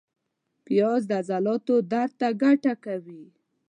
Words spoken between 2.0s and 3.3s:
ته ګټه کوي